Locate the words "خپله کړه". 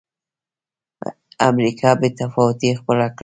2.79-3.19